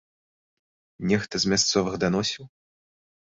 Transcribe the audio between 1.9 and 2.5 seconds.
даносіў?